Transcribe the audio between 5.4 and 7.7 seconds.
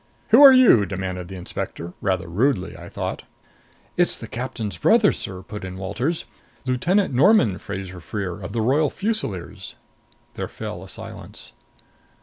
put in Walters. "Lieutenant Norman